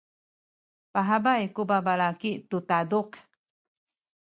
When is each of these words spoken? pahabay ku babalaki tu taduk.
pahabay 0.93 1.43
ku 1.55 1.61
babalaki 1.69 2.31
tu 2.49 2.57
taduk. 2.69 3.09